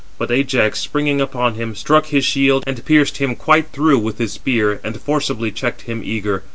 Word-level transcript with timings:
But 0.17 0.31
Ajax, 0.31 0.79
springing 0.79 1.21
upon 1.21 1.53
him, 1.53 1.75
struck 1.75 2.07
his 2.07 2.25
shield, 2.25 2.63
and 2.65 2.83
pierced 2.83 3.17
him 3.17 3.35
quite 3.35 3.67
through 3.71 3.99
with 3.99 4.17
his 4.17 4.33
spear, 4.33 4.81
and 4.83 4.99
forcibly 4.99 5.51
checked 5.51 5.81
him 5.81 6.01
eager. 6.03 6.41